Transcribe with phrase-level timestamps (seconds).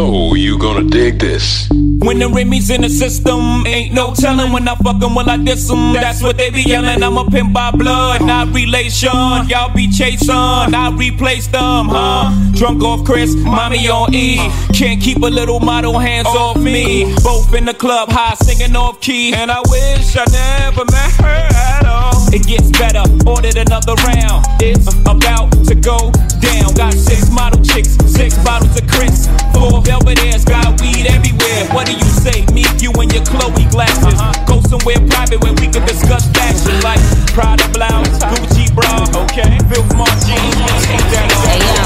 [0.00, 1.68] know you gonna dig this.
[2.06, 5.36] When the Remy's in the system, ain't no telling when I fuck 'em, will I
[5.36, 5.92] diss 'em.
[5.92, 7.02] That's what they be yelling.
[7.02, 9.20] I'm a pimp by blood, not relation.
[9.50, 12.32] Y'all be chasing, I replace them, huh?
[12.58, 14.28] Drunk off Chris, mommy on E.
[14.72, 17.14] Can't keep a little model hands off me.
[17.22, 19.34] Both in the club, high singing off key.
[19.34, 22.19] And I wish I never met her at all.
[22.30, 24.46] It gets better, ordered another round.
[24.62, 26.70] It's about to go down.
[26.78, 29.26] Got six model chicks, six bottles of Chris.
[29.50, 31.66] Four Belvedere's, got weed everywhere.
[31.74, 32.46] What do you say?
[32.54, 34.14] Me, you, and your Chloe glasses.
[34.14, 34.46] Uh-huh.
[34.46, 37.02] Go somewhere private where we can discuss fashion like
[37.34, 39.58] Prada blouse, Gucci bra, okay?
[39.66, 41.82] Filth my Hey yo,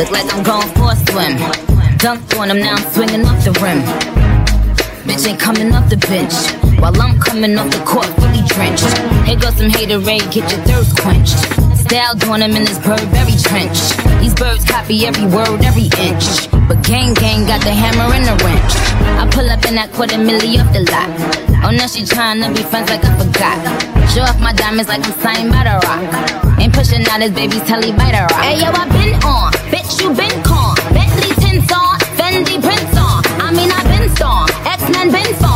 [0.00, 1.36] look like I'm going for a swim.
[2.00, 3.84] Dunked on him, now I'm swinging off the rim.
[5.04, 6.69] Bitch ain't coming off the bench.
[6.80, 8.88] While I'm coming off the court, fully drenched.
[9.28, 11.36] Here goes some haterade, get your thirst quenched.
[11.76, 13.76] Style doing him in this Burberry trench.
[14.24, 16.48] These birds copy every word, every inch.
[16.68, 18.72] But gang gang got the hammer and the wrench.
[19.20, 21.12] I pull up in that quarter milli off the lot.
[21.60, 23.60] Oh, now she tryna be friends like I forgot.
[24.16, 26.08] Show off my diamonds like I'm signed by the rock.
[26.56, 28.40] Ain't pushing out his baby's telly by the rock.
[28.40, 30.80] Hey yo, I been on, bitch you been con.
[30.96, 33.20] Bentley tints on, Fendi prints on.
[33.36, 35.49] I mean I been storm, X-Men been formed.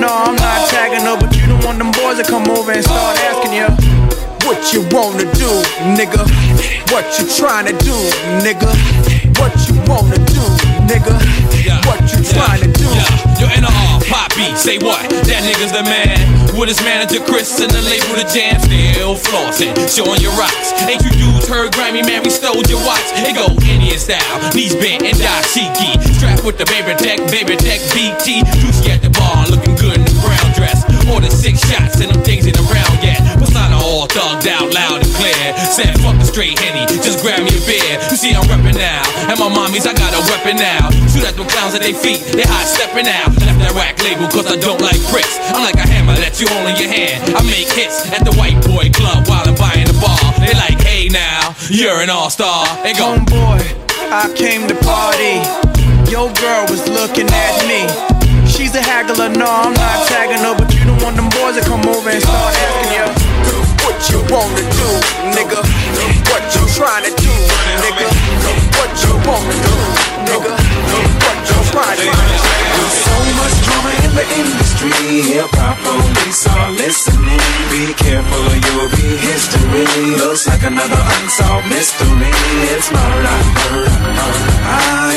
[0.00, 2.82] No, I'm not tagging her, but you don't want them boys to come over and
[2.82, 3.68] start asking you.
[4.48, 5.52] What you wanna do,
[5.92, 6.24] nigga?
[6.90, 7.92] What you trying to do,
[8.40, 8.72] nigga?
[9.36, 10.42] What you wanna do,
[10.88, 11.12] nigga?
[11.84, 12.88] What you trying to do?
[13.36, 15.04] Yo, NR, Poppy, say what?
[15.28, 16.16] That nigga's the man.
[16.56, 20.72] With his manager Chris and the label the jam, still flossing, showing your rocks.
[20.88, 22.24] Ain't you dudes heard Grammy, man?
[22.24, 23.04] We stole your watch.
[23.20, 26.00] It go Indian style, knees bent and dashiki.
[26.16, 28.42] Strapped with the baby tech, baby tech BT.
[28.58, 29.59] Juicy at the bar, looking
[31.10, 33.18] More than six shots and ain't around yet.
[33.34, 35.42] Persona all thugged out, loud and clear.
[35.58, 37.98] Said fuck the straight henny, just grab me a beer.
[38.06, 40.86] You see I'm now, and my mommies I got a weapon now.
[41.10, 42.62] Shoot at them clowns at their feet, they hot
[43.10, 43.34] out.
[43.42, 45.34] Left that rack label cause I don't like bricks.
[45.50, 47.34] I'm like a hammer that you hold in your hand.
[47.34, 50.22] I make hits at the white boy club while I'm buying bar.
[50.38, 52.66] They like, hey now, you're an all star.
[52.94, 53.18] Go,
[54.14, 55.42] I came to party.
[56.10, 57.86] Your girl was looking at me.
[58.50, 60.68] She's a haggler, no, I'm not tagging her, but
[61.02, 63.06] want them boys to come over and start asking you.
[63.84, 64.88] What you wanna do,
[65.32, 65.60] nigga?
[66.30, 67.32] What you trying to do,
[67.80, 68.06] nigga?
[68.76, 69.76] What you wanna do,
[70.28, 71.19] nigga?
[71.30, 72.08] Do?
[72.90, 74.90] So much drama in the industry.
[75.30, 77.42] Hip hop police are listening.
[77.68, 79.84] Be careful or you'll be history.
[80.16, 82.32] Looks like another unsolved mystery.
[82.72, 84.50] It's murder, murder, murder.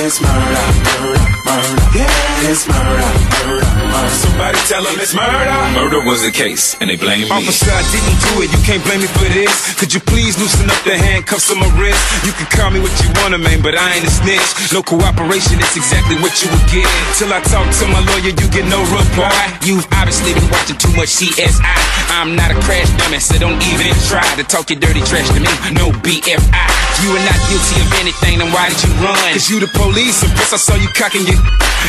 [0.04, 1.78] It's murder, murder, murder.
[1.96, 3.08] Yeah, it's murder,
[3.48, 4.14] murder, murder.
[4.20, 5.56] Somebody tell it's murder.
[5.78, 7.32] Murder was the case, and they blame me.
[7.32, 8.52] Officer, I didn't do it.
[8.52, 9.80] You can't blame me for this.
[9.80, 12.02] Could you please loosen up the handcuffs on my wrist?
[12.26, 14.74] You can call me what you wanna, man, but I ain't a snitch.
[14.74, 16.88] No cooperation, it's exactly what you would get.
[17.18, 19.32] Till I talk to my lawyer, you get no reply.
[19.64, 21.76] You've obviously been watching too much CSI.
[22.12, 25.40] I'm not a crash dummy, so don't even try to talk your dirty trash to
[25.40, 25.52] me.
[25.74, 26.93] No BFI.
[27.02, 29.18] You are not guilty of anything, then why did you run?
[29.34, 31.40] Cause you the police, and plus I saw you cocking your.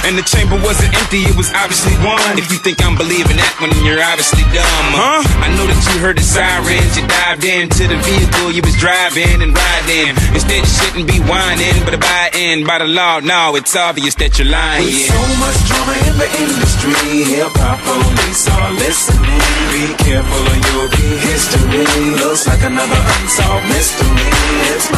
[0.03, 2.37] And the chamber wasn't empty, it was obviously one.
[2.37, 4.91] If you think I'm believing that one, then you're obviously dumb.
[4.91, 5.23] Huh?
[5.39, 9.39] I know that you heard the sirens, you dived into the vehicle you was driving
[9.41, 10.19] and riding.
[10.35, 13.21] Instead, you shouldn't be whining, but abiding by the law.
[13.21, 14.85] No, it's obvious that you're lying.
[14.85, 19.43] With so much drama in the industry, hip hop police are listening.
[19.71, 21.87] Be careful or you'll be history.
[22.19, 24.27] Looks like another unsolved mystery.
[24.75, 24.91] It's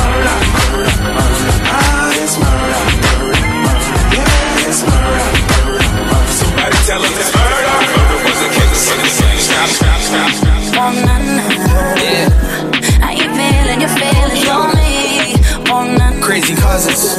[1.69, 3.87] Ah, murder, murder.
[4.15, 4.67] Yeah.
[10.79, 12.29] Oh.
[13.01, 13.81] How you feeling?
[13.81, 14.75] Your feelings on me.
[14.75, 14.76] Oh, na, na.
[16.27, 17.15] Crazy cousins.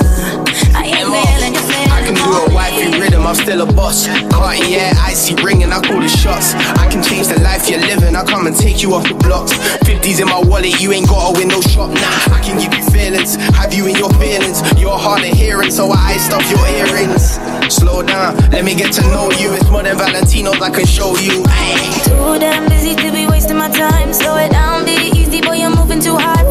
[0.75, 1.55] How you feeling?
[1.55, 4.05] Your feelings I can do a wifey rhythm, I'm still a boss.
[4.27, 6.53] Cartier, icy ring, and I call the shots.
[6.75, 9.53] I can change the life you're living, I come and take you off the blocks.
[9.87, 11.89] 50s in my wallet, you ain't got a window shop.
[11.95, 14.59] Nah, I can give you feelings, have you in your feelings.
[14.75, 17.39] You're hard of hearing, so I iced off your earrings.
[17.73, 19.53] Slow down, let me get to know you.
[19.55, 21.47] It's more than Valentino's, I can show you.
[21.47, 22.03] Ay.
[22.03, 24.11] Too damn busy to be wasting my time.
[24.11, 25.55] Slow it down, be easy, boy.
[25.55, 26.46] You're moving too hard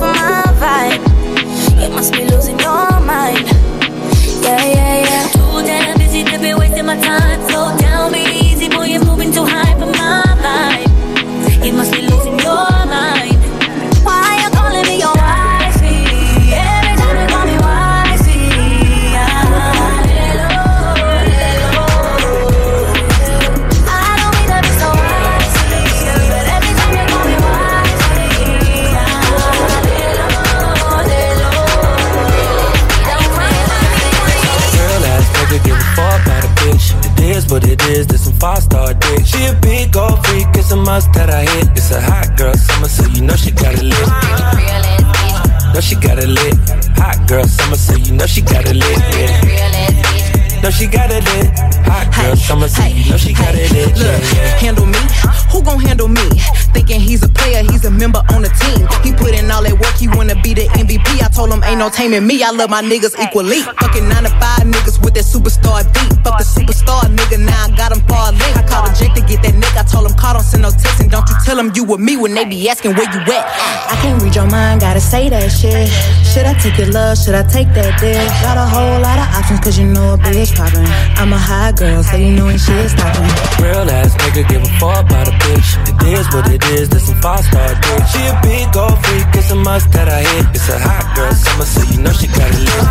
[61.77, 62.43] ain't no taming me.
[62.43, 63.61] I love my niggas equally.
[63.61, 66.13] Fucking nine to five niggas with that superstar deep.
[66.25, 68.57] Fuck the superstar nigga, now I got him far link.
[68.57, 69.81] I called a Jake to get that nigga.
[69.81, 72.01] I told him call, don't send no text, and don't you tell him you with
[72.01, 73.45] me when they be asking where you at.
[73.45, 73.93] Ah.
[73.93, 75.89] I can't read your mind, gotta say that shit.
[76.33, 77.19] Should I take your love?
[77.19, 78.25] Should I take that dick?
[78.41, 80.87] Got a whole lot of options, cause you know a bitch poppin'.
[81.21, 83.29] I'm a high girl, so you know when shit's stoppin'.
[83.61, 85.77] Real ass nigga give a fuck about a bitch.
[85.85, 88.03] It is what it is, this some five star dick.
[88.09, 90.47] She a big gold freak, it's a must that I hit.
[90.57, 92.87] It's a hot girl summer, so you know she got it lit.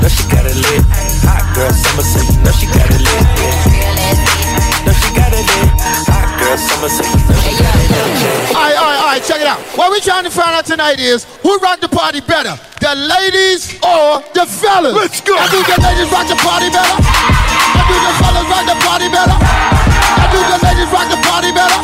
[0.00, 0.80] Know she got it lit.
[1.28, 3.24] Hot girl summer, so you know she got it lit.
[3.36, 4.88] Yeah.
[4.88, 5.68] Know she got it lit.
[6.08, 8.08] Hot girl summer, so you know she got it lit.
[8.24, 8.56] Yeah.
[8.56, 9.60] All right, all right, all right, check it out.
[9.76, 13.76] What we're trying to find out tonight is who rock the party better, the ladies
[13.84, 14.96] or the fellas?
[14.96, 15.36] Let's go.
[15.36, 16.96] I do the ladies rock the party better.
[16.96, 19.36] I do the fellas rock the party better.
[19.36, 21.80] I do the ladies rock the party better.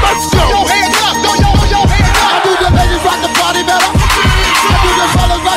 [0.00, 0.40] Let's go.
[0.48, 0.97] Yo, hands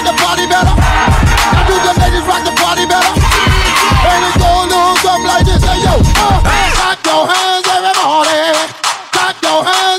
[0.01, 0.73] rock the party better.
[0.73, 3.13] I do the ladies rock the party better.
[4.01, 5.61] And it goes on something like this.
[5.61, 6.41] Hey, yo, uh,
[6.73, 8.41] clap your hands, everybody.
[9.13, 9.90] Clap your hands,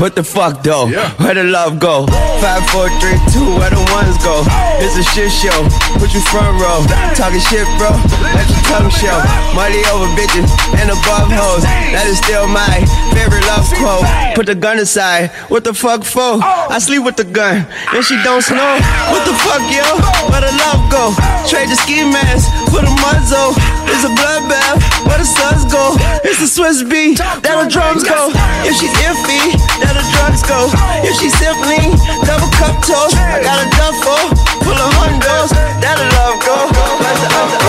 [0.00, 0.88] What the fuck though?
[1.20, 2.06] Where the love go?
[2.40, 4.40] Five, four, three, two, where the ones go?
[4.80, 5.60] It's a shit show.
[6.00, 6.80] Put you front row.
[7.12, 7.92] Talking shit, bro.
[8.32, 9.12] Let your tongue show.
[9.52, 10.48] Money over bitches
[10.80, 11.68] and above hoes.
[11.92, 12.80] That is still my
[13.12, 14.08] favorite love quote.
[14.32, 15.36] Put the gun aside.
[15.52, 16.40] What the fuck for?
[16.40, 18.80] I sleep with the gun and she don't snow.
[19.12, 19.84] What the fuck, yo?
[20.32, 21.12] Where the love go?
[21.44, 23.52] Trade the ski mask for the muzzle.
[23.84, 24.80] It's a bloodbath.
[25.04, 25.92] Where the suns go?
[26.24, 27.20] It's the Swiss beat.
[27.44, 28.32] That the drums go.
[28.64, 30.68] If she's iffy, that the drugs go.
[31.06, 31.80] If she's simply
[32.26, 34.20] double cup toast, I got a duffel
[34.64, 35.50] full of hundos.
[35.82, 36.56] That the love go.
[37.04, 37.60] Like the other.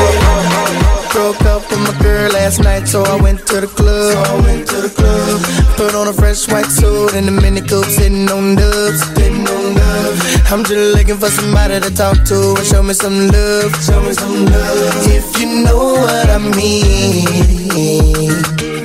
[1.12, 4.14] Broke up with my girl last night, so I went to the club.
[4.14, 5.42] So I went to the club.
[5.76, 9.76] Put on a fresh white suit and a mini coupe, sitting on dubs, sitting on
[9.76, 10.52] dubs.
[10.52, 14.14] I'm just looking for somebody to talk to and show me some love, show me
[14.14, 15.08] some love.
[15.08, 17.28] If you know what I mean.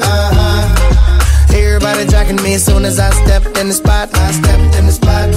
[0.03, 0.36] Uh-huh.
[1.97, 4.13] Everybody jacking me as soon as I stepped in the spot.
[4.13, 5.33] I stepped in the spot.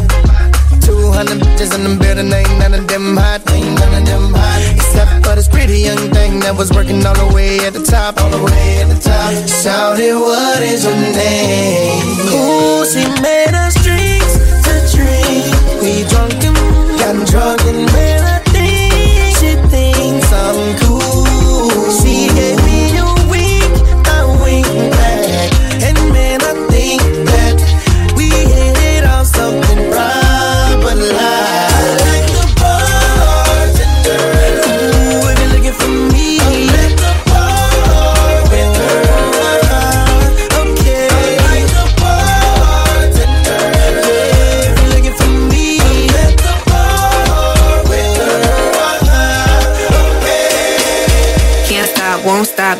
[0.83, 4.59] 200 bitches in the building, ain't none of them hot, ain't none of them hot.
[4.75, 8.19] Except for this pretty young thing that was working all the way at the top,
[8.19, 9.31] all the way at the top.
[9.47, 12.27] Shouted, what is your name?
[12.27, 14.35] Ooh, she made us drinks
[14.67, 15.47] to drink.
[15.79, 16.59] We drunk and
[16.99, 18.19] got drunk and man,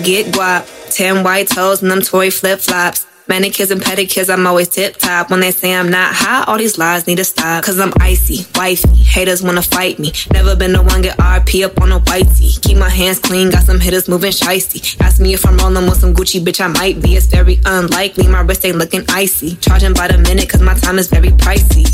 [0.04, 0.68] get guap.
[0.90, 3.06] Ten white toes and them toy flip flops.
[3.30, 5.30] Manicures and pedicures, I'm always tip top.
[5.30, 7.64] When they say I'm not hot, all these lies need to stop.
[7.64, 8.96] Cause I'm icy, wifey.
[8.96, 10.12] Haters wanna fight me.
[10.34, 12.54] Never been the one get RP up on a white tee.
[12.62, 15.00] Keep my hands clean, got some hitters moving shicey.
[15.00, 17.16] Ask me if I'm rolling with some Gucci, bitch, I might be.
[17.16, 19.58] It's very unlikely, my wrist ain't looking icy.
[19.58, 21.86] Charging by the minute, cause my time is very pricey.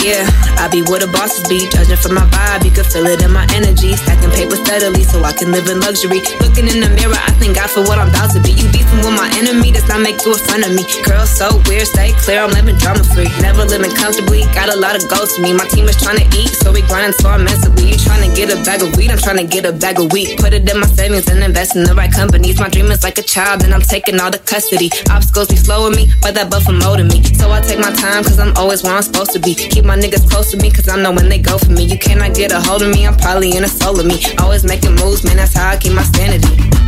[0.00, 0.22] Yeah,
[0.56, 1.66] I be where the bosses be.
[1.68, 3.96] Judging from my vibe, you can feel it in my energy.
[3.96, 6.22] Stacking paper steadily so I can live in luxury.
[6.40, 8.54] Looking in the mirror, I thank God for what I'm about to be.
[8.54, 10.84] You beefing with my enemy, does not make you a friend of me.
[11.04, 13.28] Girl, so weird, stay clear, I'm living drama free.
[13.40, 15.52] Never living comfortably, got a lot of goals to me.
[15.52, 17.90] My team is trying to eat, so we grinding so I'm mentally.
[17.90, 20.12] You trying to get a bag of weed, I'm trying to get a bag of
[20.12, 20.38] wheat.
[20.38, 22.58] Put it in my savings and invest in the right companies.
[22.58, 24.90] My dream is like a child, and I'm taking all the custody.
[25.10, 27.22] Obstacles be slowing me, but that buffer molding me.
[27.34, 29.54] So I take my time, cause I'm always where I'm supposed to be.
[29.54, 31.84] Keep my niggas close to me, cause I know when they go for me.
[31.84, 34.18] You cannot get a hold of me, I'm probably in a soul of me.
[34.38, 36.79] Always making moves, man, that's how I keep my sanity.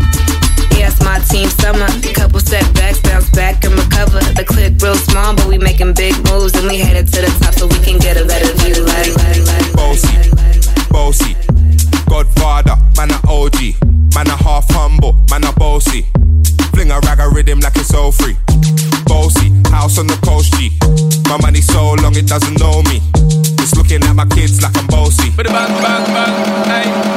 [0.79, 1.87] Yeah, my team summer.
[2.15, 4.21] Couple setbacks, bounce back and recover.
[4.35, 7.55] The clip real small, but we making big moves and we headed to the top
[7.55, 8.85] so we can get a better view.
[8.85, 10.17] Like, like, like, Bossy,
[10.91, 11.33] bossy.
[12.09, 13.81] Godfather, man a OG.
[14.15, 16.07] Man a half humble, man a bossy.
[16.75, 18.37] Fling a rag a rhythm like it's all free.
[19.07, 20.71] Bossy, house on the coast G.
[21.29, 23.01] My money so long it doesn't know me.
[23.57, 25.31] Just looking at my kids like I'm bossy.
[25.31, 27.13] Bang, bang, bang, hey.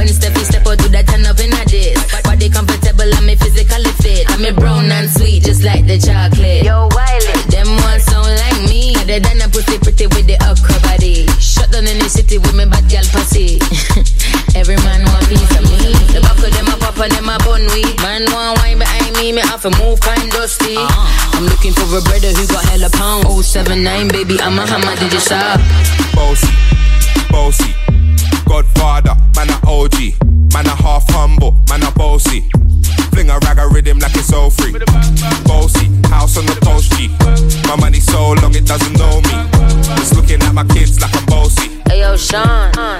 [0.00, 2.00] When step, Steffi step out, to that turn up in a this.
[2.24, 4.24] Body comfortable, I'm a physically fit.
[4.32, 6.64] I'm a brown and sweet, just like the chocolate.
[6.64, 7.36] Yo, Wiley.
[7.52, 8.96] Them ones sound like me.
[9.04, 11.28] They done a pussy pretty with the okra body.
[11.36, 13.60] Shut down in the city with me bad girl pussy.
[14.56, 15.92] Every man want piece of me.
[16.16, 17.84] The back of them a pop and them a bun we.
[18.00, 20.80] Man want wine behind me, me have to move kind dusty.
[20.80, 21.36] Uh-huh.
[21.36, 23.28] I'm looking for a brother who got hella pound.
[23.28, 25.60] 079, baby, I'm a hammer, did you stop?
[26.16, 26.48] Bossy,
[27.28, 27.99] bossy.
[28.50, 29.94] Godfather, man a OG,
[30.52, 32.50] man a half humble, man a bossy.
[33.12, 34.72] Fling a rag a rhythm like it's all free.
[35.44, 37.06] Bossy, house on the post G.
[37.68, 39.36] My money so long it doesn't know me.
[39.98, 41.80] Just looking at my kids like I'm bossy.
[41.88, 42.99] Hey yo, Sean.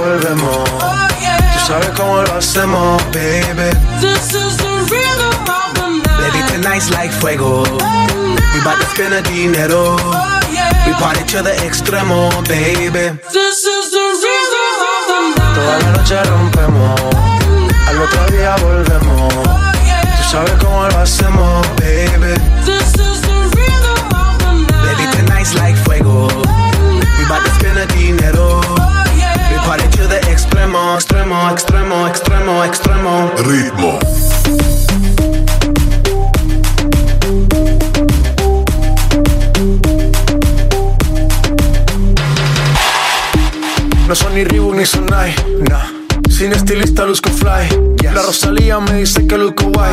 [0.00, 0.68] Otro día volvemos.
[1.52, 3.70] Tú sabes cómo lo hacemos, baby.
[4.00, 6.32] This is the rhythm of the night.
[6.32, 7.62] Baby, tonight's like fuego.
[7.62, 9.96] We bout to spend a dinero.
[10.86, 13.18] We party to the extremo, baby.
[13.32, 15.54] This is the rhythm of the night.
[15.54, 17.00] Toda la noche rompemos,
[17.86, 19.34] al otro día volvemos.
[20.16, 22.34] Tú sabes cómo lo hacemos, baby.
[22.64, 24.96] This is the rhythm of the night.
[24.96, 26.28] Baby, tonight's like fuego.
[27.18, 28.69] We bout to spend a dinero.
[29.70, 33.30] To the extremo, extremo, extremo, extremo, extremo.
[33.38, 33.98] Ritmo.
[44.08, 45.36] No son ni Reebok ni Sonai,
[48.30, 49.90] Rosalía me dice que luzco guay.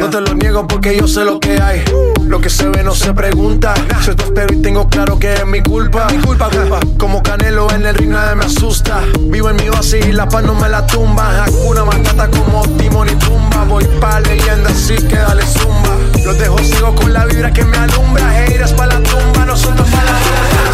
[0.00, 1.82] No te lo niego porque yo sé lo que hay.
[2.26, 3.72] Lo que se ve no se pregunta.
[4.04, 6.06] Soy tu espero y tengo claro que es mi culpa.
[6.10, 6.78] Mi culpa, culpa.
[6.98, 9.00] Como Canelo en el ring nadie me asusta.
[9.20, 11.42] Vivo en mi oasis y la paz no me la tumba.
[11.42, 13.64] Hakuna Matata como Timón y Tumba.
[13.64, 15.96] Voy pa' leyenda así que dale zumba.
[16.22, 18.28] Los dejo ciego con la vibra que me alumbra.
[18.28, 20.20] Haters pa' la tumba, nosotros pa' la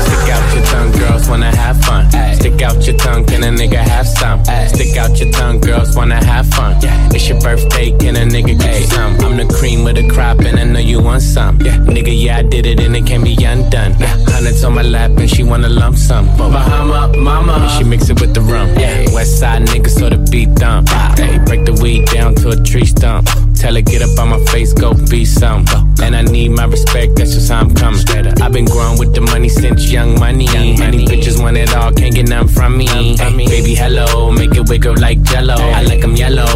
[0.06, 2.10] Stick out your tongue, girls wanna have fun.
[2.34, 4.44] Stick out your tongue, can a nigga have some?
[4.68, 6.76] Stick out your tongue, girls wanna have fun.
[7.14, 9.14] It's your birthday, can a nigga get some?
[9.24, 11.58] I'm the cream of the crop, and I know you want some.
[11.58, 13.92] Nigga, yeah, I did it, and it can be undone.
[14.32, 16.26] Hundreds on my lap, and she wanna lump sum.
[16.36, 18.74] Bahama, mama, and she mix it with the rum.
[19.14, 20.88] West side nigga, so the beat dump.
[21.18, 23.28] Hey, break the weed down to a tree stump.
[23.56, 25.64] Tell her get up on my face, go be some.
[26.02, 28.00] And I need my respect, that's just how I'm coming.
[28.40, 30.46] I've been growing with the money since young money.
[30.46, 32.86] Many bitches want it all, can't get none from me.
[32.86, 35.54] Hey, baby, hello, make it wiggle like jello.
[35.54, 36.55] I like 'em yellow,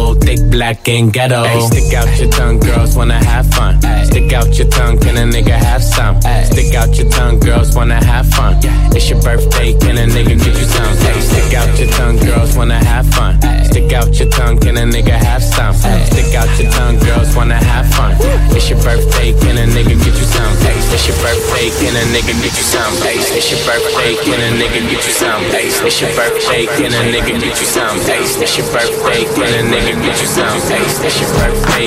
[0.51, 1.43] black, and ghetto.
[1.43, 3.81] Hey, stick out your tongue, girls wanna have fun.
[4.05, 6.21] Stick out your tongue, can a nigga have some?
[6.21, 8.59] Stick out your tongue, girls wanna have fun.
[8.93, 10.95] It's your birthday, can a nigga get you some?
[10.97, 13.39] Hey, stick out your tongue, girls wanna have fun.
[13.65, 15.73] Stick out your tongue, can a nigga have some?
[16.11, 18.15] Stick out your tongue, girls wanna have fun.
[18.51, 20.51] It's your birthday, can a nigga get you some?
[20.91, 22.93] It's your birthday, can a nigga get you some?
[23.07, 25.41] It's your birthday, can a nigga get you some?
[25.87, 27.97] It's your birthday, can a nigga get you some?
[28.03, 30.40] It's your birthday, can a nigga get you some?
[30.41, 31.85] Hey, it's your birthday,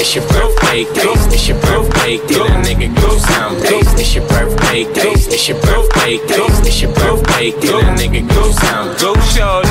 [0.00, 3.54] it's your birthday, it's your birthday, can a nigga get you some?
[3.62, 8.52] Hey, it's your birthday, it's your birthday, it's your birthday, can a nigga get you
[8.58, 8.88] some?
[8.98, 9.70] Go shorty,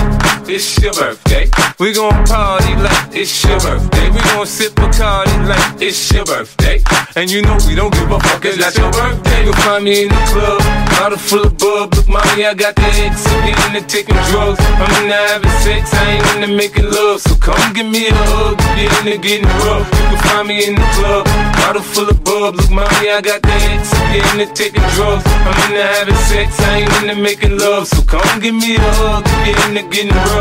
[0.51, 1.49] it's your birthday.
[1.79, 4.09] We gon' party like it's your birthday.
[4.11, 6.83] We gon' sip a party like it's your birthday.
[7.15, 9.45] And you know we don't give a fuck, it's not your birthday.
[9.45, 10.59] You'll find me in the club,
[10.99, 11.95] bottle full of bub.
[11.95, 14.59] Look, mommy, I got the X, I'm into taking drugs.
[14.59, 17.21] I'm into having sex, I ain't into making love.
[17.21, 19.87] So come give me a hug, get into getting rough.
[19.87, 21.25] You can find me in the club,
[21.63, 22.55] bottle full of bub.
[22.55, 25.23] Look, mommy, I got the X, I'm into taking drugs.
[25.25, 27.87] I'm into having sex, I ain't into making love.
[27.87, 30.40] So come give me a hug, get into getting rough.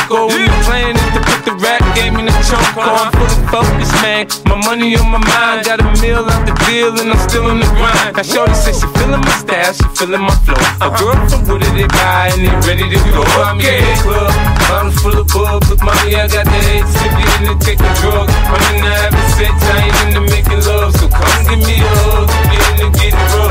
[0.09, 0.27] loco.
[0.33, 2.61] When the plan is to put the rap game in the choke.
[2.77, 4.27] I'm full of focus, man.
[4.45, 7.59] My money on my mind, got a meal out the deal, and I'm still in
[7.59, 8.15] the grind.
[8.15, 10.57] Now, Shorty says she feeling my style, she feeling my flow.
[10.81, 13.23] A girl from Wooded, they buy, and they ready to go.
[13.43, 14.33] I'm in the club,
[14.69, 15.63] bottle full of bub.
[15.69, 18.33] Look, mommy, I got the head sippy in the taking drugs.
[18.33, 20.95] I'm in the having sex, I ain't into making love.
[20.97, 23.50] So come give me a hug, get in the getting rough.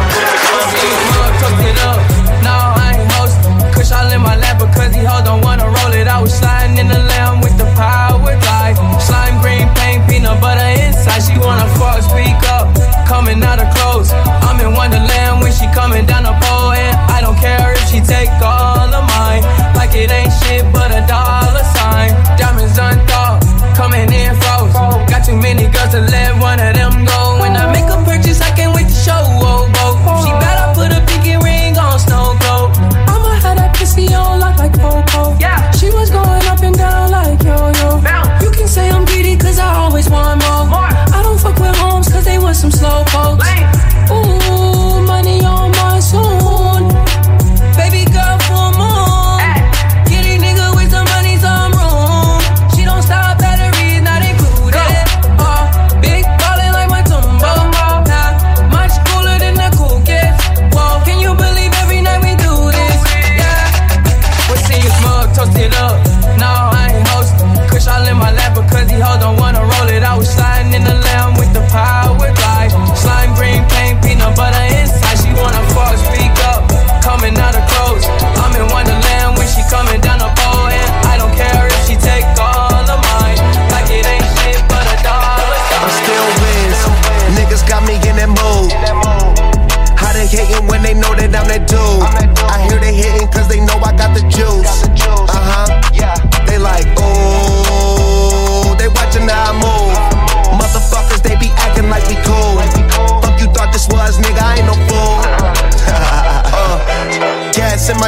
[4.20, 6.06] In my lap because he hold don't wanna roll it.
[6.06, 8.76] I was sliding in the lamb with the power glide.
[9.00, 11.22] Slime green paint, peanut butter inside.
[11.24, 12.68] She wanna fuck, speak up.
[13.08, 14.12] Coming out of clothes.
[14.46, 16.72] I'm in Wonderland when she coming down the pole.
[16.76, 19.42] And I don't care if she take all of mine.
[19.74, 22.10] Like it ain't shit but a dollar sign.
[22.36, 23.40] Diamonds unthought.
[23.74, 24.74] Coming in froze.
[25.08, 26.19] Got too many girls to let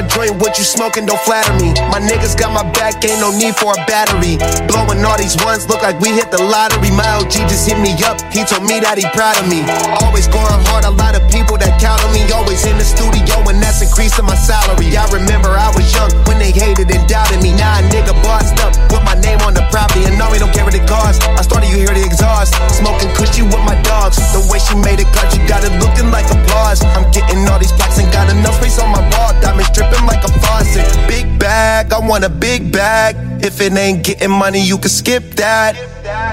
[0.03, 1.73] my joint, what you smoking, don't flatter me.
[1.91, 4.39] My niggas got my back, ain't no need for a battery.
[4.67, 6.91] Blowing all these ones, look like we hit the lottery.
[6.91, 9.63] My OG just hit me up, he told me that he proud of me.
[10.03, 12.23] Always going hard, a lot of people that count on me.
[12.33, 14.91] Always in the studio, and that's increasing my salary.
[14.97, 17.55] I remember I was young when they hated and doubted me.
[17.55, 20.53] Now a nigga bossed up, put my name on the property, and now we don't
[20.53, 21.23] care what it costs.
[21.23, 22.57] I started, you hear the exhaust.
[22.75, 24.19] Smoking cushy with my dogs.
[24.35, 26.83] The way she made it cut, you got it looking like applause.
[26.97, 29.31] I'm getting all these plaques and got enough space on my wall.
[29.41, 30.87] Diamonds dripping like a faucet.
[31.09, 33.17] Big bag, I want a big bag.
[33.45, 35.75] If it ain't getting money, you can skip that.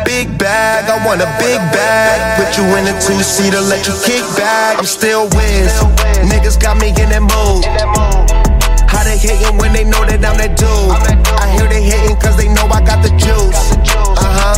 [0.06, 2.40] Big bag, I want a big bag.
[2.40, 4.78] Put you in a two seater, let you kick back.
[4.78, 5.74] I'm still whiz.
[6.30, 7.66] Niggas got me in that mood.
[8.90, 10.70] How they hating when they know that I'm that dude?
[11.38, 13.74] I hear they hating cause they know I got the juice.
[13.88, 14.56] Uh huh.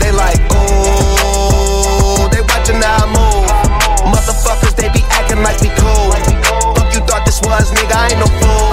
[0.00, 3.46] They like, oh, they watching how I move.
[4.12, 6.33] Motherfuckers, they be acting like we cool.
[8.04, 8.64] I ain't no fool.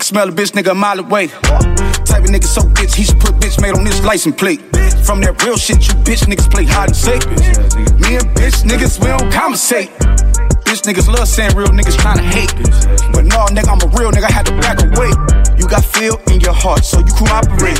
[0.00, 1.28] can smell a bitch nigga a mile away.
[2.06, 4.60] Type of nigga so bitch, he should put bitch made on this license plate.
[5.04, 7.26] From that real shit, you bitch niggas play hide and seek.
[8.00, 9.90] Me and bitch niggas, we don't conversate.
[10.64, 12.54] Bitch niggas love saying real niggas tryna hate.
[13.12, 15.39] But no, nigga, I'm a real nigga, I had to back away.
[15.70, 17.78] Got feel in your heart, so you cooperate.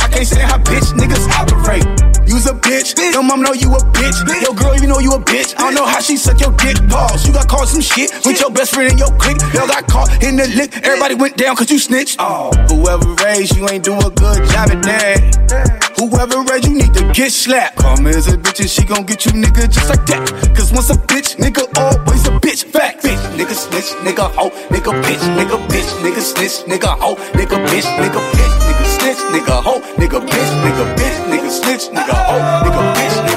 [0.00, 1.84] I can't say how bitch niggas operate.
[2.26, 4.16] You's a bitch, your mom know you a bitch.
[4.40, 5.52] Your girl, you know you a bitch.
[5.58, 6.76] I don't know how she suck your dick.
[6.88, 7.26] balls.
[7.26, 9.36] You got caught some shit with your best friend in your clique.
[9.52, 10.74] Y'all got caught in the lick.
[10.82, 12.16] Everybody went down cause you snitched.
[12.18, 15.91] Oh, whoever raised you ain't do a good job at that.
[16.02, 17.78] Whoever read you need to get slapped.
[17.78, 20.26] Karma is a bitch and she gon' get you nigga just like that.
[20.50, 22.64] Cause once a bitch, nigga always a bitch.
[22.64, 27.54] Fact, bitch, nigga snitch, nigga hoe, nigga bitch, nigga bitch, nigga snitch, nigga hoe, nigga
[27.70, 32.42] bitch, nigga bitch, nigga snitch, nigga hoe, nigga bitch, nigga bitch, nigga snitch, nigga hoe,
[32.66, 33.31] nigga bitch,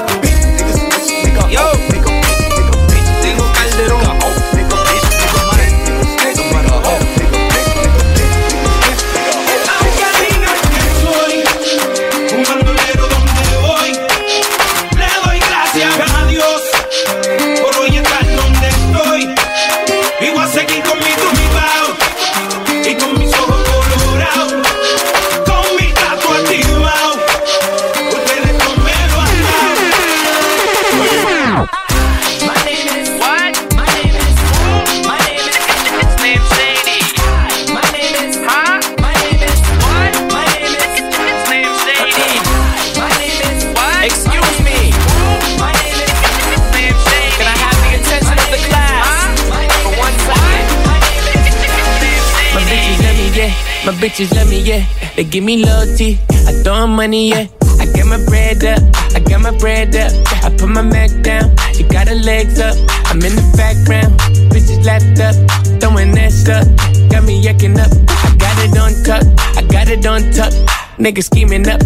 [54.16, 54.84] bitches love me, yeah.
[55.14, 56.18] They give me loyalty.
[56.30, 57.46] I throw money, yeah.
[57.78, 58.80] I get my bread up.
[59.14, 60.12] I got my bread up.
[60.42, 61.54] I put my Mac down.
[61.74, 62.76] You got her legs up.
[63.06, 64.18] I'm in the background.
[64.50, 65.34] Bitches lapped up.
[65.80, 66.64] Throwing that stuff.
[67.10, 67.92] Got me yucking up.
[68.08, 69.24] I got it on tuck.
[69.56, 70.52] I got it on tuck.
[70.96, 71.82] Niggas scheming up,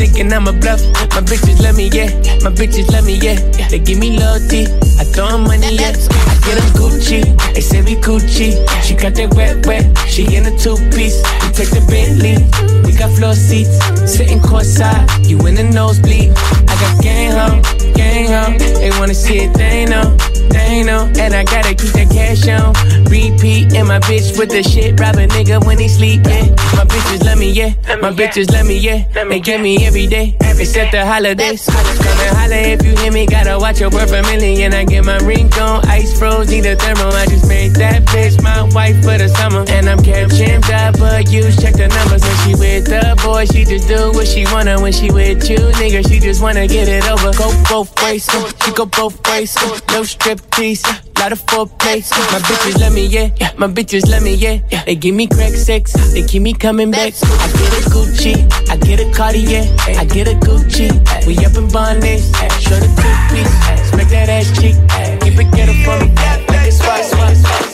[0.00, 0.80] thinking I'm a bluff.
[1.12, 2.08] My bitches love me, yeah.
[2.40, 3.36] My bitches love me, yeah.
[3.68, 4.64] They give me loyalty.
[4.96, 5.92] I throw 'em money, yeah.
[5.92, 7.20] I get 'em Gucci.
[7.52, 8.56] They say we Gucci.
[8.82, 9.84] She got that wet, wet.
[10.08, 11.20] She in a two piece.
[11.54, 12.34] Take the Bentley.
[12.82, 13.78] We got floor seats.
[14.10, 15.06] Sitting courtside.
[15.28, 16.32] You in the nosebleed.
[16.68, 17.62] I got gang home,
[17.94, 18.58] gang home.
[18.58, 20.16] They wanna see it, they know.
[20.50, 23.74] They know, and I gotta keep that cash on repeat.
[23.74, 26.22] And my bitch with the shit, rob a nigga when he sleep.
[26.24, 27.72] Yeah, my bitches love me, yeah.
[28.00, 29.04] My bitches love me, yeah.
[29.28, 31.66] They get me every day, except the holidays.
[31.66, 31.76] Come
[32.20, 33.26] and holla if you hear me.
[33.26, 34.72] Gotta watch your word for a million.
[34.74, 37.08] I get my ring on, ice froze, need a thermo.
[37.10, 41.56] I just made that bitch my wife for the summer, and I'm catching W's.
[41.60, 43.44] Check the numbers when she with the boy.
[43.46, 46.06] She just do what she wanna when she with you, nigga.
[46.08, 47.32] She just wanna get it over.
[47.36, 49.56] Go both ways, uh, she go both ways.
[49.56, 52.02] uh, No strip tease, uh, lot of foreplay.
[52.32, 53.30] My bitches let me, yeah.
[53.56, 54.58] My bitches let me, yeah.
[54.84, 57.12] They give me crack sex, they keep me coming back.
[57.22, 59.64] I get a Gucci, I get a Cartier,
[59.98, 60.88] I get a Gucci.
[61.26, 64.76] We up in Barnes, show the two piece, smack that ass cheek,
[65.20, 66.12] keep it ghetto for me.
[66.48, 67.73] Like it's spice, spice, spice.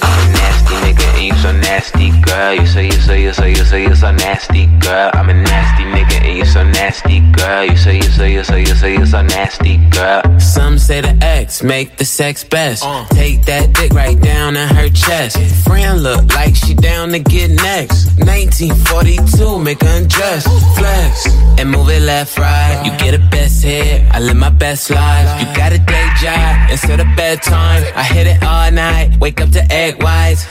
[0.71, 2.55] Nasty nigga and you so nasty, girl.
[2.55, 5.11] You say you say you say you say you so nasty, girl.
[5.15, 7.65] I'm a nasty nigga and you so nasty, girl.
[7.65, 10.23] You say you say you say you say you so nasty, girl.
[10.39, 12.85] Some say the X make the sex best.
[12.85, 13.05] Uh.
[13.11, 15.39] Take that dick right down in her chest.
[15.65, 18.07] Friend look like she down to get next.
[18.19, 20.45] 1942, make her undress.
[20.79, 21.27] Flex
[21.59, 22.83] and move it left, right.
[22.85, 24.03] You get a best hit.
[24.13, 25.41] I live my best life.
[25.41, 27.83] You got a day job instead of bedtime.
[27.97, 29.19] I hit it all night.
[29.21, 30.47] Wake up to egg whites.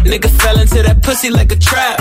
[0.00, 1.98] Ooh, nigga fell into that pussy like a trap.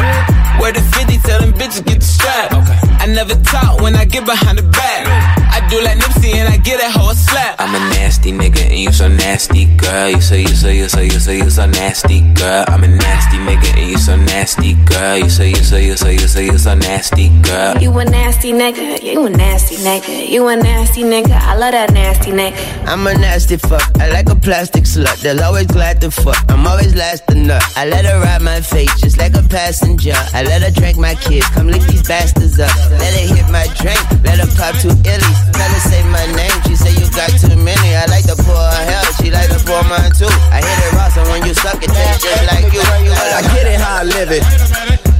[0.59, 2.51] Where the 50 tell them bitches get the strap.
[2.99, 5.07] I never talk when I get behind the back.
[5.51, 7.55] I do like Nipsey and I get that hoe a slap.
[7.59, 10.09] I'm a nasty nigga and you so nasty, girl.
[10.09, 12.65] You say you say you say you say you so nasty, girl.
[12.67, 15.17] I'm a nasty nigga and you so nasty, girl.
[15.17, 17.77] You say you say you say you say you so nasty, girl.
[17.77, 21.31] You a nasty nigga, you a nasty nigga, you a nasty nigga.
[21.39, 22.87] I love that nasty nigga.
[22.87, 23.83] I'm a nasty fuck.
[23.99, 25.21] I like a plastic slut.
[25.21, 26.37] They'll always glad to fuck.
[26.49, 27.63] I'm always last to nut.
[27.77, 30.13] I let her ride my face just like a passenger.
[30.33, 31.47] I let her drink my kids.
[31.49, 32.69] Come lick these bastards up.
[33.01, 33.99] Let her hit my drink.
[34.21, 35.39] Let her pop two illies.
[35.57, 36.53] Tell her say my name.
[36.69, 37.89] She say you got too many.
[37.97, 39.05] I like to pour her hell.
[39.17, 40.29] She like to pour mine too.
[40.53, 42.81] I hit it raw, so when you suck it, taste just like you.
[42.85, 44.43] I get it how I live it.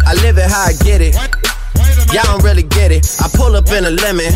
[0.06, 1.16] I live it how I get it.
[2.14, 3.06] Y'all don't really get it.
[3.20, 4.30] I pull up in a lemon.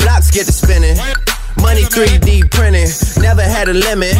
[0.00, 0.96] Blocks get to spinning.
[1.60, 2.88] Money 3D printing.
[3.22, 4.16] Never had a limit.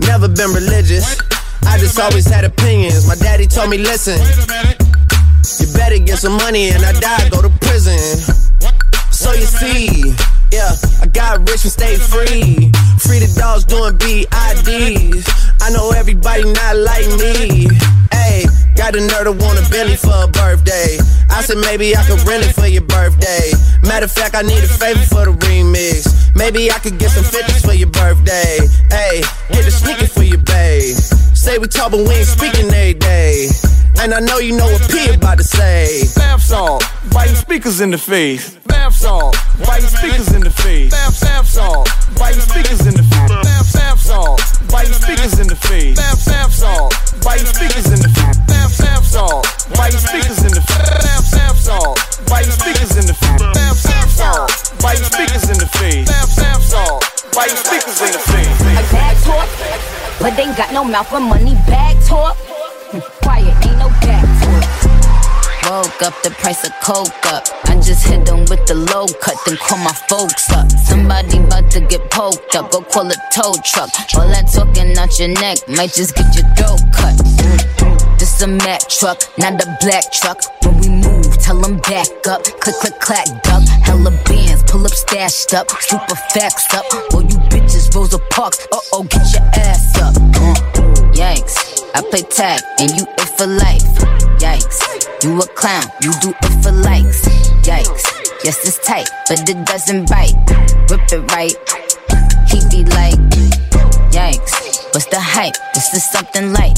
[0.00, 1.20] Never been religious.
[1.70, 3.06] I just always had opinions.
[3.06, 4.18] My daddy told me, listen.
[5.58, 7.98] You better get some money and I die, go to prison.
[9.10, 10.14] So you see,
[10.50, 12.74] yeah, I got rich and stayed free.
[12.98, 15.24] Free the dogs doing BIDs.
[15.62, 17.68] I know everybody not like me.
[18.10, 18.44] Hey,
[18.76, 20.98] got a nerd to want a Bentley for a birthday.
[21.30, 23.52] I said maybe I could rent it for your birthday.
[23.86, 26.34] Matter of fact, I need a favor for the remix.
[26.34, 28.58] Maybe I could get some 50s for your birthday.
[28.90, 29.22] Hey,
[29.54, 30.96] get a sneaker for your babe.
[31.40, 33.48] Say we talk, but we ain't speaking every day.
[34.00, 36.04] And I know you know what P about to say.
[36.14, 38.56] Bath salt, biting speakers in the face.
[38.68, 40.90] Bath salt, biting speakers in the face.
[40.90, 43.30] Bath, bath salt, biting speakers in the face.
[43.30, 45.98] Bath, bath salt, Biting speakers in the face.
[45.98, 46.94] Fab, fab salt.
[47.26, 48.38] Biting speakers in the face.
[48.46, 49.42] Fab, fab salt.
[49.74, 50.94] Biting speakers in the face.
[51.02, 51.98] Fab, fab salt.
[52.30, 53.58] Biting speakers in the face.
[53.58, 54.50] Fab, fab salt.
[54.78, 56.06] Biting speakers in the face.
[56.06, 57.02] Fab, fab salt.
[57.34, 58.60] Biting speakers in the face.
[58.62, 61.54] I bag talk, but they got no mouth for money.
[61.66, 62.36] Bag talk.
[63.22, 64.90] Quiet, ain't no back talk.
[65.70, 67.46] Woke up the price of coke up.
[67.66, 70.70] I just hit them with the low cut, then call my folks up.
[70.72, 73.90] Somebody about to get poked up, go call a tow truck.
[74.14, 77.14] All that talking out your neck might just get your throat cut.
[77.14, 78.16] Mm-hmm.
[78.18, 80.42] This a Mack truck, not a black truck.
[80.64, 82.42] When we move, tell them back up.
[82.44, 83.62] Click, click, clack, duck.
[83.86, 84.10] Hella
[84.70, 85.68] pull up stashed up.
[85.82, 86.86] Super facts up.
[87.12, 88.66] All you bitches, Rosa Parks.
[88.72, 90.14] Uh oh, get your ass up.
[90.16, 90.54] Uh,
[91.12, 91.82] yikes.
[91.94, 93.84] I play tag and you it for life.
[94.38, 94.78] Yikes.
[95.24, 97.26] You a clown, you do it for likes.
[97.66, 98.04] Yikes.
[98.44, 100.38] Yes, it's tight, but it doesn't bite.
[100.88, 101.56] Rip it right.
[102.48, 103.18] He be like,
[104.14, 104.94] Yikes.
[104.94, 105.54] What's the hype?
[105.74, 106.76] This is something light.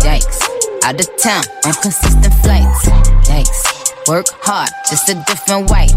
[0.00, 0.40] Yikes.
[0.84, 2.86] Out of town on consistent flights.
[3.28, 3.73] Yikes.
[4.06, 5.88] Work hard, just a different way.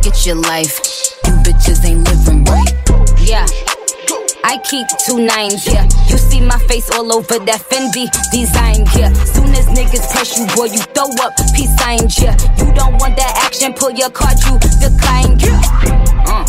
[0.00, 0.78] Get your life.
[1.26, 2.70] You bitches ain't living right.
[3.18, 3.46] Yeah.
[4.44, 5.82] I keep two nines, yeah.
[6.06, 9.12] You see my face all over that Fendi design, yeah.
[9.24, 12.38] Soon as niggas press you, boy, you throw up peace signs, yeah.
[12.58, 15.58] You don't want that action, pull your card, you decline, yeah.
[16.30, 16.46] Uh.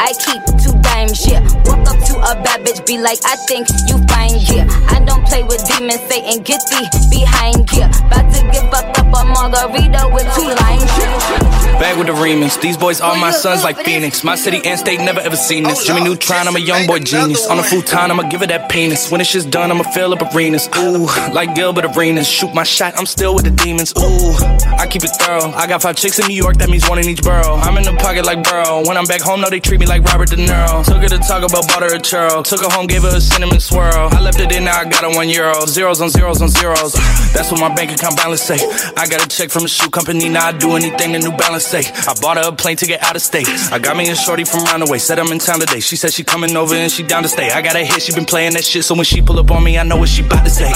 [0.00, 1.40] I keep two dimes, yeah.
[1.64, 4.66] Walk up to a bad bitch, be like, I think you fine, yeah.
[4.88, 7.90] I don't play with demons, Satan, get thee behind, yeah.
[8.06, 11.56] About to get fucked up a margarita with two lines.
[11.80, 12.58] Back with the remix.
[12.58, 14.24] These boys are my sons like Phoenix.
[14.24, 15.84] My city and state never ever seen this.
[15.84, 17.46] Jimmy Neutron, I'm a young boy genius.
[17.48, 19.10] On a futon, I'ma give it that penis.
[19.10, 20.70] When it's just done, I'ma fill up arenas.
[20.78, 21.04] Ooh,
[21.34, 22.26] like Gilbert Arenas.
[22.26, 23.92] Shoot my shot, I'm still with the demons.
[23.98, 24.32] Ooh,
[24.78, 25.50] I keep it thorough.
[25.52, 27.56] I got five chicks in New York, that means one in each borough.
[27.56, 28.82] I'm in the pocket like Burrow.
[28.86, 30.85] When I'm back home, no, they treat me like Robert De Niro.
[30.86, 32.44] Took her to talk about butter a churro.
[32.44, 34.08] Took her home, gave her a cinnamon swirl.
[34.12, 35.66] I left it in, now I got a one euro.
[35.66, 36.92] Zeros on zeros on zeros.
[37.34, 38.58] That's what my bank account balance say.
[38.96, 41.66] I got a check from a shoe company, now I do anything the New Balance
[41.66, 41.82] say.
[42.06, 43.48] I bought her a plane to get out of state.
[43.72, 45.80] I got me a shorty from Runaway, said I'm in town today.
[45.80, 47.50] She said she coming over and she down to stay.
[47.50, 49.64] I got a hit, she been playing that shit, so when she pull up on
[49.64, 50.70] me, I know what she bout to say.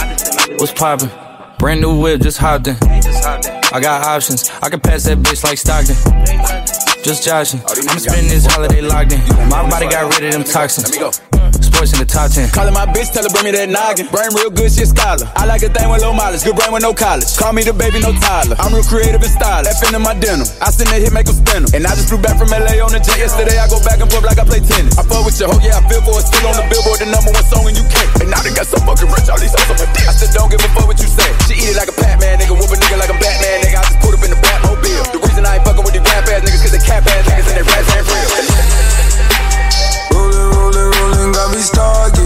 [0.57, 1.11] What's poppin'?
[1.59, 2.77] Brand new whip, just hopped in.
[2.83, 6.89] I got options, I can pass that bitch like Stockton.
[7.03, 7.61] Just joshing.
[7.65, 9.25] I'm spending this holiday locked in.
[9.49, 10.93] My body got rid of them toxins.
[10.93, 11.09] Mm.
[11.65, 12.53] Sports in the top 10.
[12.53, 14.05] Calling my bitch, tell her bring me that noggin.
[14.13, 15.25] Brain real good, shit scholar.
[15.33, 17.25] I like a thing with low mileage, good brain with no college.
[17.41, 18.53] Call me the baby, no Tyler.
[18.61, 19.73] I'm real creative and stylish.
[19.73, 20.45] F in my denim.
[20.61, 21.65] I send that hit, make them spin.
[21.73, 23.57] And I just flew back from LA on the jet yesterday.
[23.57, 24.93] I go back and forth like I play tennis.
[25.01, 26.29] I fuck with your hoe, yeah, I feel for it.
[26.29, 27.97] Still on the billboard, the number one song in UK.
[28.21, 30.05] And now they got so fucking rich, all these hoes on my dick.
[30.05, 31.33] I said, don't give a fuck what you say.
[31.49, 32.53] She eat it like a Pac-Man, nigga.
[32.53, 33.81] Whoop a nigga like a Batman, nigga.
[33.81, 35.17] I just put up in the Batmobile.
[35.17, 35.30] The
[36.90, 38.29] cap ass niggas and they rats ain't real.
[41.33, 42.19] Got me.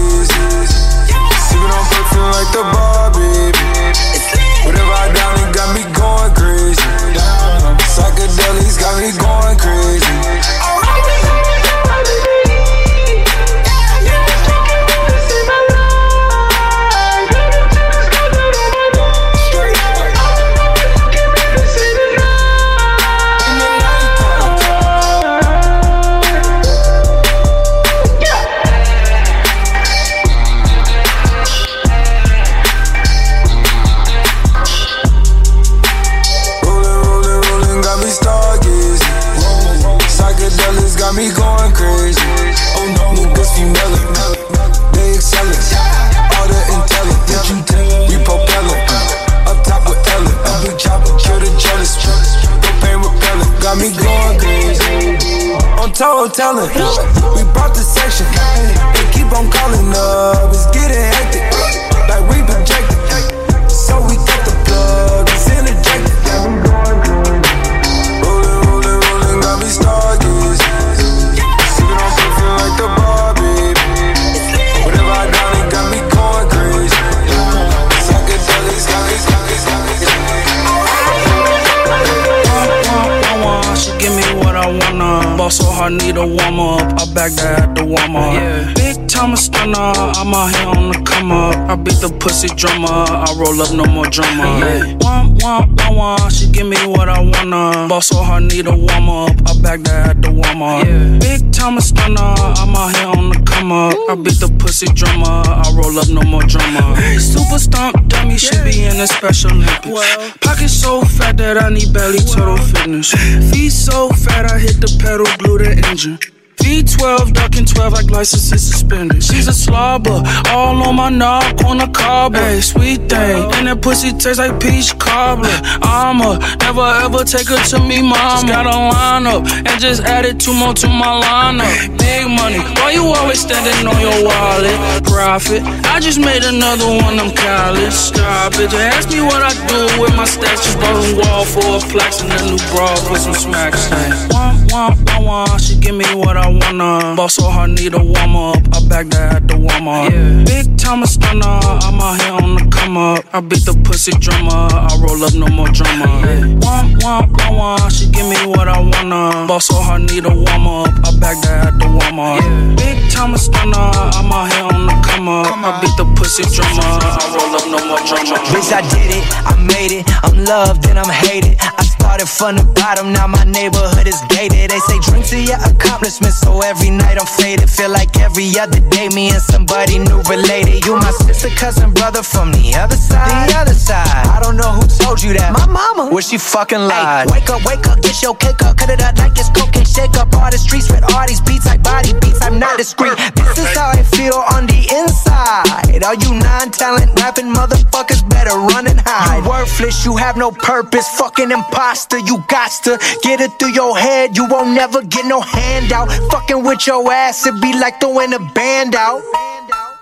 [89.73, 91.55] I'm out here on the come up.
[91.69, 92.87] I beat the pussy drummer.
[92.87, 94.61] I roll up, no more drama.
[94.99, 96.31] Womp, womp, womp, womp.
[96.31, 97.87] She give me what I wanna.
[97.87, 99.31] Boss so hard, need a warm up.
[99.47, 100.85] I back that at the warm up.
[101.19, 102.21] Big time stunner.
[102.21, 103.97] I'm out here on the come up.
[104.09, 105.25] I beat the pussy drummer.
[105.25, 106.95] I roll up, no more drama.
[107.19, 108.37] Super stomp dummy.
[108.37, 110.37] She be in a special Olympics.
[110.41, 113.11] Pocket so fat that I need belly turtle fitness.
[113.49, 116.19] Feet so fat I hit the pedal, glue the engine.
[116.65, 119.23] V12, ducking 12 like licenses suspended.
[119.23, 122.39] She's a slobber, all on my knob, corner cobbler.
[122.39, 123.53] Hey, sweet thing, uh-huh.
[123.61, 125.45] and that pussy tastes like peach cobbler.
[125.85, 128.17] I'ma never ever take her to me, mama.
[128.17, 131.69] Just got a lineup and just added two more to my lineup.
[132.01, 135.05] Big money, why you always standing on your wallet?
[135.05, 135.61] Profit,
[135.93, 137.93] I just made another one, I'm college.
[137.93, 140.65] Stop it, just ask me what I do with my stats.
[140.65, 143.85] Just bought a wall for a flex and a new bra for some smacks.
[144.33, 147.15] Womp, womp, womp, womp, she give me what I wanna.
[147.15, 148.57] Boss oh, so hard, need a warm up.
[148.73, 150.11] I back that at the warm up.
[150.11, 150.43] Yeah.
[150.45, 153.25] Big time a stunner, I'm out here on the come up.
[153.33, 156.05] I beat the pussy drummer, I roll up no more drama.
[156.23, 156.55] Yeah.
[156.63, 159.47] Womp, womp, womp, womp, she give me what I wanna.
[159.47, 160.93] Boss oh, so hard, need a warm up.
[161.03, 162.41] I back that at the warm up.
[162.41, 162.75] Yeah.
[162.75, 165.47] Big time a stunner, I'm out here on the come up.
[165.49, 168.37] I beat the pussy drummer, I roll up no more drama.
[168.51, 170.03] Bitch, I did it, I made it.
[170.23, 171.57] I'm loved and I'm hated.
[171.59, 171.94] I
[172.25, 174.69] started from the bottom, now my neighborhood is gated.
[174.69, 177.69] They say drink to your accomplishments, so every night I'm faded.
[177.69, 180.85] Feel like every other day, me and somebody new related.
[180.85, 183.49] You my sister, cousin, brother from the other side.
[183.49, 184.27] The other side.
[184.27, 185.53] I don't know who told you that.
[185.53, 186.11] My mama.
[186.11, 187.29] Where she fucking lied.
[187.31, 189.85] wake up, wake up, get your cake up, cut it up like it's cocaine.
[189.85, 192.41] Shake up all the streets with all these beats like body beats.
[192.41, 193.17] I'm not discreet.
[193.35, 196.03] This is how I feel on the inside.
[196.03, 199.43] All you non-talent rapping motherfuckers better run and hide.
[199.43, 201.07] You worthless, you have no purpose.
[201.17, 204.37] Fucking imposter, you got to get it through your head.
[204.37, 206.11] You won't never get no handout.
[206.31, 209.21] Fucking with your ass, it be like throwing a band out.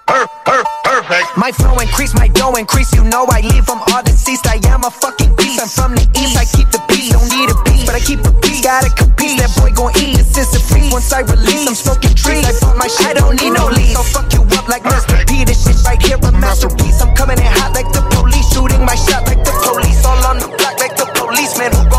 [0.06, 1.26] Perfect.
[1.38, 2.94] My flow increase, my dough increase.
[2.94, 4.46] You know I leave them all deceased.
[4.48, 5.62] I am a fucking beast.
[5.62, 6.38] I'm from the east.
[6.38, 7.12] I keep the peace.
[7.12, 8.62] Don't need a piece, but I keep a piece.
[8.62, 9.40] Gotta compete.
[9.40, 10.94] That boy gon' eat this is a feast.
[10.94, 12.46] Once I release, I'm smoking trees.
[12.46, 13.10] I put my shit.
[13.10, 13.96] I don't need no lease.
[13.96, 15.18] So fuck you up like Mr.
[15.26, 15.46] P.
[15.46, 17.02] This shit right here a masterpiece.
[17.02, 18.46] I'm coming in hot like the police.
[18.54, 20.04] Shooting my shot like the police.
[20.06, 21.72] All on the block like the policeman.
[21.74, 21.93] Who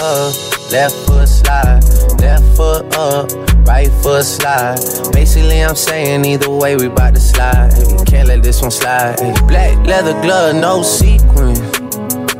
[0.00, 0.34] up,
[0.72, 1.82] left foot slide,
[2.20, 3.30] left foot up,
[3.66, 4.78] right foot slide.
[5.12, 7.72] Basically, I'm saying either way, we bout to slide.
[7.72, 9.20] Hey, can't let this one slide.
[9.20, 11.54] Hey, black leather glove, no sequin.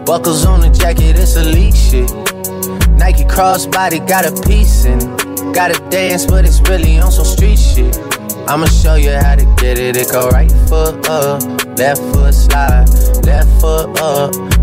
[0.04, 2.10] Buckles on the jacket, it's elite shit.
[2.98, 4.98] Nike crossbody got a piece in.
[5.52, 7.98] Gotta dance, but it's really on some street shit.
[8.48, 9.96] I'ma show you how to get it.
[9.96, 11.42] It go right foot up,
[11.78, 12.88] left foot slide,
[13.24, 14.34] left foot up,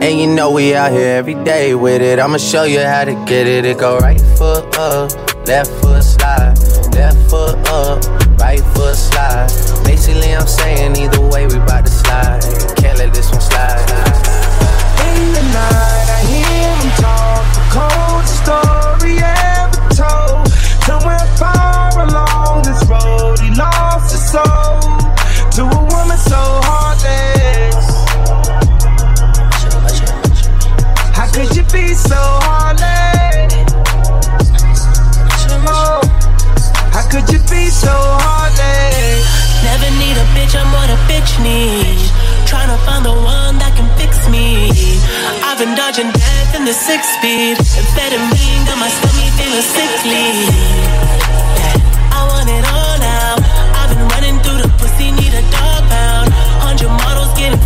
[0.00, 2.20] And you know we out here every day with it.
[2.20, 3.64] I'ma show you how to get it.
[3.64, 5.10] It go right foot up,
[5.46, 6.56] left foot slide,
[6.94, 8.04] left foot up,
[8.38, 9.50] right foot slide.
[9.84, 12.42] Basically, I'm saying either way, we bout to slide.
[12.76, 13.80] Can't let this one slide.
[15.02, 15.97] In the night,
[42.88, 44.72] find the one that can fix me.
[45.44, 47.60] I've been dodging death in the six speed.
[47.60, 50.28] Amphetamine got my stomach feeling sickly.
[51.60, 53.30] Yeah, I want it all now.
[53.78, 56.32] I've been running through the pussy, need a dog pound.
[56.64, 57.60] Hundred models getting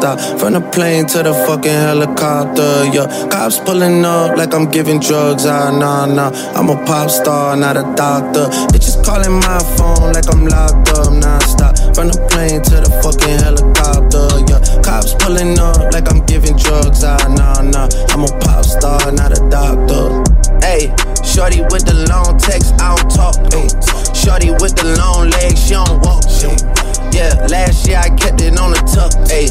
[0.00, 0.40] non-stop.
[0.40, 3.28] From the plane to the fucking helicopter, yeah.
[3.28, 6.30] Cops pulling up like I'm giving drugs, ah, nah, nah.
[6.54, 8.46] I'm a pop star, not a doctor.
[8.72, 11.76] Bitches calling my phone like I'm locked up non-stop.
[11.94, 14.82] From the plane to the fucking helicopter, yeah.
[14.82, 17.88] Cops pulling up like I'm giving drugs, ah, nah, nah.
[18.10, 20.22] I'm a pop star, not a doctor.
[20.62, 20.94] Hey,
[21.24, 23.36] shorty with the long text, I don't talk.
[23.54, 23.68] Ay.
[24.12, 26.18] Shorty with the long legs, she don't walk.
[27.18, 29.10] Yeah, last year I kept it on the tuck.
[29.34, 29.50] Ayy,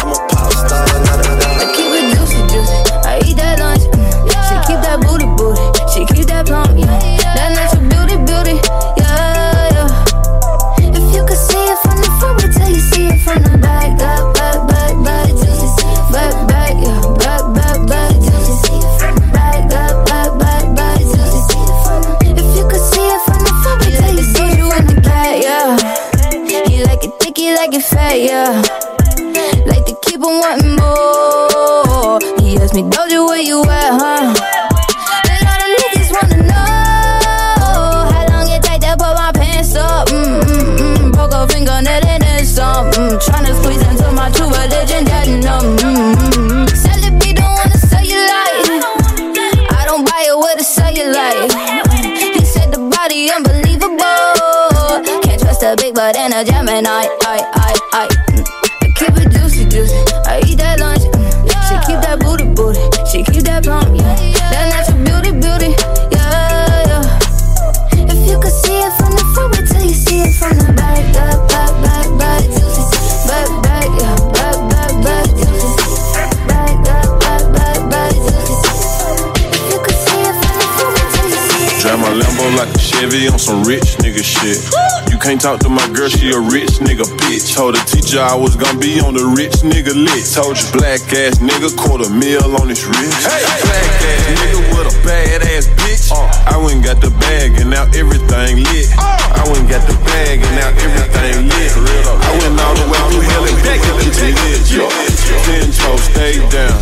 [85.41, 87.57] Talk to my girl, she a rich nigga bitch.
[87.57, 90.37] Told the teacher I was gonna be on the rich nigga list.
[90.37, 93.25] Told you black ass nigga, quarter mil on his wrist.
[93.25, 96.13] Hey, black ass nigga with a bad ass bitch.
[96.45, 98.85] I went and got the bag and now everything lit.
[99.01, 101.73] I went and got the bag and now everything lit.
[101.73, 105.20] I went all the way through hell and back to the lit.
[105.45, 106.75] Ten toes, stay down.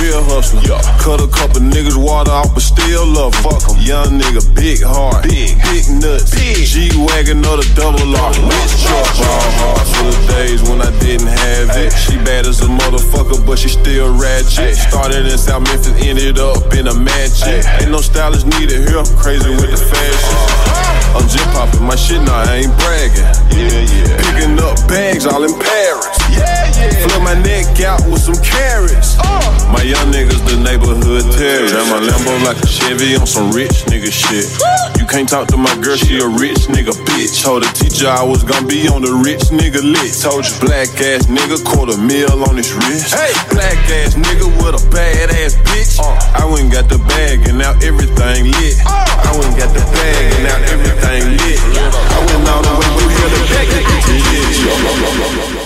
[0.00, 0.80] Real hustler.
[0.98, 3.78] Cut a couple niggas water off, but still love 'em.
[3.80, 9.06] Young nigga, big heart, big, big nuts, G wagon or the double R, rich truck,
[9.18, 11.92] ball hard for the days when I didn't have it.
[11.92, 14.76] She bad as a motherfucker, but she still ratchet.
[14.76, 17.62] Started in South Memphis, ended up in a mansion.
[17.80, 21.01] Ain't no stylist needed here, crazy with the fashion.
[21.12, 23.28] I'm just popping my shit now, I ain't bragging.
[23.52, 24.16] Yeah, yeah.
[24.16, 26.08] Picking up bags all in Paris.
[26.32, 27.04] Yeah, yeah.
[27.04, 29.20] Flip my neck out with some carats.
[29.20, 29.52] Uh.
[29.68, 31.76] My young niggas, the neighborhood terrorists.
[31.76, 34.48] Drive my Lambo like a Chevy on some rich nigga shit.
[34.96, 37.44] You can't talk to my girl, she a rich nigga bitch.
[37.44, 40.24] Told the teacher I was gonna be on the rich nigga list.
[40.24, 43.12] Told you black ass nigga, quarter mil on his wrist.
[43.12, 46.00] Hey, black ass nigga with a bad ass bitch.
[46.00, 46.16] Uh.
[46.40, 48.80] I went and got the bag and now everything lit.
[48.88, 49.28] Uh.
[49.28, 51.60] I went and got the bag and now everything everything lit.
[51.64, 53.40] I went all the way from here to
[53.82, 55.61] to get you.